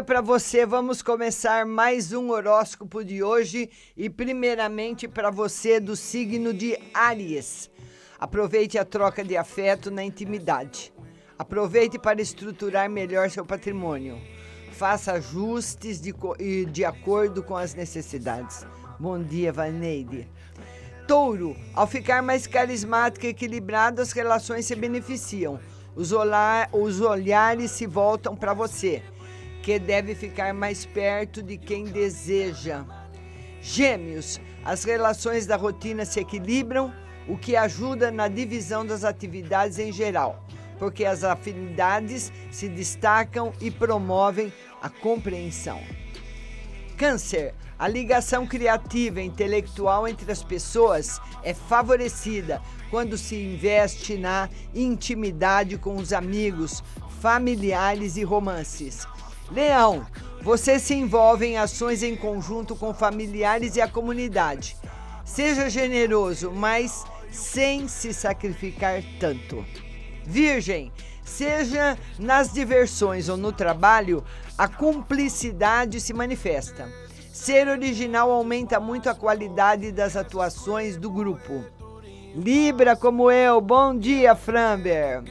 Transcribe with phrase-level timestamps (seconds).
[0.00, 0.64] dia para você.
[0.64, 7.70] Vamos começar mais um horóscopo de hoje e primeiramente para você do signo de Áries.
[8.18, 10.90] Aproveite a troca de afeto na intimidade.
[11.38, 14.18] Aproveite para estruturar melhor seu patrimônio.
[14.72, 16.14] Faça ajustes de,
[16.66, 18.66] de acordo com as necessidades.
[18.98, 20.26] Bom dia, Vaneide.
[21.06, 25.60] Touro, ao ficar mais carismático e equilibrado, as relações se beneficiam.
[25.94, 29.02] Os, olhar, os olhares se voltam para você,
[29.62, 32.84] que deve ficar mais perto de quem deseja.
[33.60, 36.92] Gêmeos, as relações da rotina se equilibram,
[37.28, 40.44] o que ajuda na divisão das atividades em geral,
[40.78, 45.80] porque as afinidades se destacam e promovem a compreensão.
[46.96, 54.50] Câncer, a ligação criativa e intelectual entre as pessoas é favorecida quando se investe na
[54.74, 56.82] intimidade com os amigos,
[57.20, 59.06] familiares e romances.
[59.50, 60.06] Leão,
[60.42, 64.76] você se envolve em ações em conjunto com familiares e a comunidade.
[65.24, 69.64] Seja generoso, mas sem se sacrificar tanto.
[70.24, 70.92] Virgem,
[71.24, 74.24] seja nas diversões ou no trabalho,
[74.56, 76.88] a cumplicidade se manifesta.
[77.32, 81.64] Ser original aumenta muito a qualidade das atuações do grupo.
[82.34, 85.24] Libra como eu, bom dia, Framber.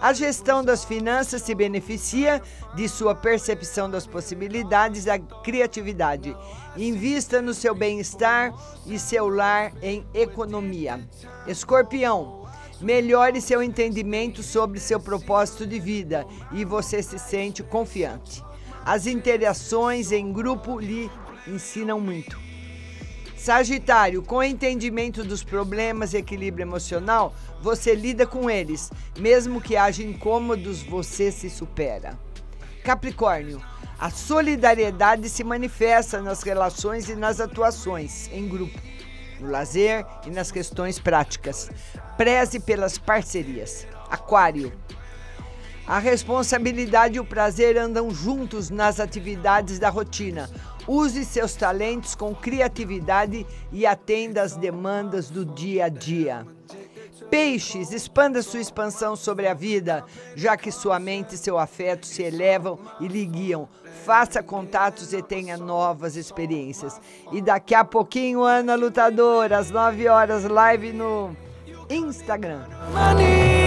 [0.00, 2.42] A gestão das finanças se beneficia
[2.74, 6.36] de sua percepção das possibilidades da criatividade.
[6.76, 8.52] Invista no seu bem-estar
[8.86, 11.00] e seu lar em economia.
[11.46, 12.46] Escorpião,
[12.80, 18.44] melhore seu entendimento sobre seu propósito de vida e você se sente confiante.
[18.84, 21.10] As interações em grupo lhe
[21.48, 22.45] ensinam muito.
[23.36, 28.90] Sagitário, com entendimento dos problemas e equilíbrio emocional, você lida com eles.
[29.18, 32.18] Mesmo que haja incômodos, você se supera.
[32.82, 33.60] Capricórnio,
[33.98, 38.78] a solidariedade se manifesta nas relações e nas atuações em grupo,
[39.38, 41.70] no lazer e nas questões práticas.
[42.16, 43.86] Preze pelas parcerias.
[44.10, 44.72] Aquário,
[45.86, 50.50] a responsabilidade e o prazer andam juntos nas atividades da rotina.
[50.88, 56.46] Use seus talentos com criatividade e atenda às demandas do dia a dia.
[57.30, 60.04] Peixes, expanda sua expansão sobre a vida,
[60.34, 63.68] já que sua mente e seu afeto se elevam e lhe guiam.
[64.04, 67.00] Faça contatos e tenha novas experiências.
[67.32, 71.36] E daqui a pouquinho, Ana Lutadora, às 9 horas, live no
[71.90, 72.64] Instagram.
[72.92, 73.65] matter